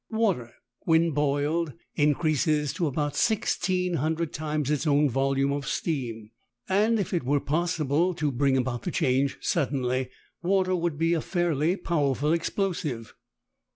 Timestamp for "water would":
10.41-10.97